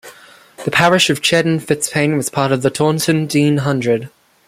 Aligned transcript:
The 0.65 0.71
parish 0.71 1.11
of 1.11 1.21
Cheddon 1.21 1.59
Fitzpaine 1.59 2.17
was 2.17 2.31
part 2.31 2.51
of 2.51 2.63
the 2.63 2.71
Taunton 2.71 3.27
Deane 3.27 3.57
Hundred. 3.57 4.09